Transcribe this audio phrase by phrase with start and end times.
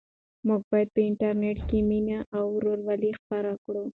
[0.47, 3.83] موږ باید په انټرنيټ کې مینه او ورورولي خپره کړو.